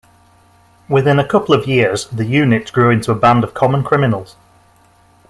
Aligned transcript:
Within 0.89 1.19
a 1.19 1.23
couple 1.27 1.53
of 1.53 1.67
years, 1.67 2.07
the 2.07 2.25
unit 2.25 2.73
grew 2.73 2.89
into 2.89 3.11
a 3.11 3.15
band 3.15 3.43
of 3.43 3.53
common 3.53 3.83
criminals. 3.83 4.35